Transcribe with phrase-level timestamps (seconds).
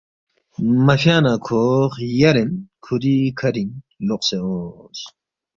[0.85, 1.61] مہ فیا نہ کھو
[1.95, 2.49] خیارین
[2.83, 3.73] کُھوری کھرِنگ
[4.07, 4.99] لوقسے اونگس